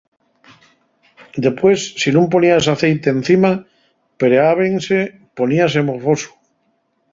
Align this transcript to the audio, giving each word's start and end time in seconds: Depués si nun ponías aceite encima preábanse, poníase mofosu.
Depués 1.45 1.83
si 1.99 2.09
nun 2.15 2.25
ponías 2.33 2.65
aceite 2.73 3.07
encima 3.17 3.51
preábanse, 4.21 4.97
poníase 5.37 5.79
mofosu. 5.87 6.29